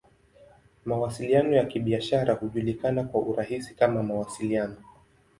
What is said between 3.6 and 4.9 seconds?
kama "Mawasiliano.